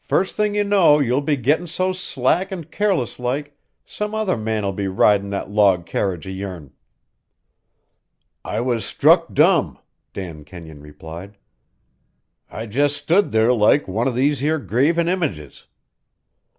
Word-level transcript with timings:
First 0.00 0.34
thing 0.34 0.54
you 0.54 0.64
know, 0.64 0.98
you'll 0.98 1.20
be 1.20 1.36
gettin' 1.36 1.66
so 1.66 1.92
slack 1.92 2.50
an' 2.50 2.64
careless 2.64 3.18
like 3.18 3.54
some 3.84 4.14
other 4.14 4.34
man'll 4.34 4.72
be 4.72 4.88
ridin' 4.88 5.28
that 5.28 5.50
log 5.50 5.84
carriage 5.84 6.26
o' 6.26 6.30
yourn." 6.30 6.72
"I 8.46 8.62
was 8.62 8.86
struck 8.86 9.34
dumb," 9.34 9.78
Dan 10.14 10.46
Kenyon 10.46 10.80
replied. 10.80 11.36
"I 12.48 12.64
just 12.64 12.96
stood 12.96 13.30
there 13.30 13.52
like 13.52 13.86
one 13.86 14.08
o' 14.08 14.12
these 14.12 14.38
here 14.38 14.58
graven 14.58 15.06
images. 15.06 15.66